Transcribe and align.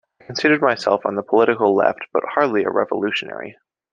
I 0.19 0.23
considered 0.23 0.63
myself 0.63 1.05
on 1.05 1.13
the 1.13 1.21
political 1.21 1.75
left, 1.75 2.07
but 2.11 2.23
hardly 2.25 2.63
a 2.63 2.71
revolutionary. 2.71 3.59